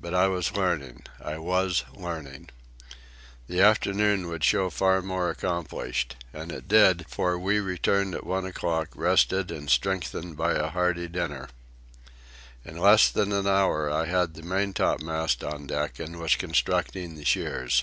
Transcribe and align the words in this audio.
But 0.00 0.14
I 0.14 0.28
was 0.28 0.52
learning, 0.52 1.02
I 1.20 1.38
was 1.38 1.82
learning. 1.92 2.50
The 3.48 3.60
afternoon 3.62 4.28
would 4.28 4.44
show 4.44 4.70
far 4.70 5.02
more 5.02 5.28
accomplished. 5.28 6.14
And 6.32 6.52
it 6.52 6.68
did; 6.68 7.04
for 7.08 7.36
we 7.36 7.58
returned 7.58 8.14
at 8.14 8.24
one 8.24 8.46
o'clock, 8.46 8.90
rested 8.94 9.50
and 9.50 9.68
strengthened 9.68 10.36
by 10.36 10.52
a 10.52 10.68
hearty 10.68 11.08
dinner. 11.08 11.48
In 12.64 12.76
less 12.76 13.10
than 13.10 13.32
an 13.32 13.48
hour 13.48 13.90
I 13.90 14.04
had 14.06 14.34
the 14.34 14.42
maintopmast 14.42 15.42
on 15.42 15.66
deck 15.66 15.98
and 15.98 16.20
was 16.20 16.36
constructing 16.36 17.16
the 17.16 17.24
shears. 17.24 17.82